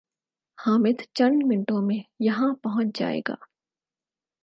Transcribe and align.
حامد 0.57 1.01
چند 1.13 1.43
منٹوں 1.45 1.81
میں 1.81 1.99
یہاں 2.19 2.53
پہنچ 2.55 2.99
جائے 2.99 3.19
گا 3.27 3.35